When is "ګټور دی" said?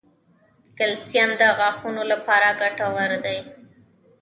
2.61-3.39